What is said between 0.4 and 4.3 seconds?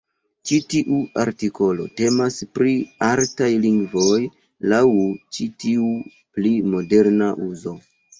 Ĉi tiu artikolo temas pri "artaj lingvoj"